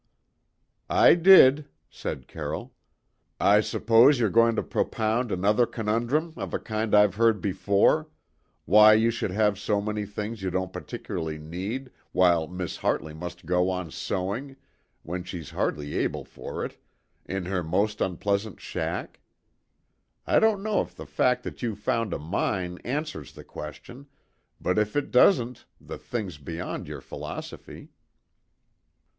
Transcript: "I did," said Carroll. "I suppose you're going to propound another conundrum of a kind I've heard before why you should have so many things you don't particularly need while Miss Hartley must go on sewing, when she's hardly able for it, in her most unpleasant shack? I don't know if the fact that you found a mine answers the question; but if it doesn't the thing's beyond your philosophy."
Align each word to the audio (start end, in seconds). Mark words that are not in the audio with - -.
"I 0.89 1.13
did," 1.13 1.67
said 1.87 2.27
Carroll. 2.27 2.73
"I 3.39 3.61
suppose 3.61 4.19
you're 4.19 4.31
going 4.31 4.55
to 4.55 4.63
propound 4.63 5.31
another 5.31 5.67
conundrum 5.67 6.33
of 6.37 6.55
a 6.55 6.59
kind 6.59 6.95
I've 6.95 7.13
heard 7.17 7.39
before 7.39 8.09
why 8.65 8.93
you 8.95 9.11
should 9.11 9.29
have 9.29 9.59
so 9.59 9.79
many 9.79 10.07
things 10.07 10.41
you 10.41 10.49
don't 10.49 10.73
particularly 10.73 11.37
need 11.37 11.91
while 12.13 12.47
Miss 12.47 12.77
Hartley 12.77 13.13
must 13.13 13.45
go 13.45 13.69
on 13.69 13.91
sewing, 13.91 14.55
when 15.03 15.23
she's 15.23 15.51
hardly 15.51 15.93
able 15.95 16.25
for 16.25 16.65
it, 16.65 16.77
in 17.27 17.45
her 17.45 17.61
most 17.61 18.01
unpleasant 18.01 18.59
shack? 18.59 19.19
I 20.25 20.39
don't 20.39 20.63
know 20.63 20.81
if 20.81 20.95
the 20.95 21.05
fact 21.05 21.43
that 21.43 21.61
you 21.61 21.75
found 21.75 22.11
a 22.11 22.17
mine 22.17 22.79
answers 22.83 23.33
the 23.33 23.43
question; 23.43 24.07
but 24.59 24.79
if 24.79 24.95
it 24.95 25.11
doesn't 25.11 25.65
the 25.79 25.99
thing's 25.99 26.39
beyond 26.39 26.87
your 26.87 27.01
philosophy." 27.01 27.89